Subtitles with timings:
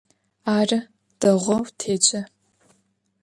[0.55, 0.79] Arı,
[1.19, 2.21] değou têce.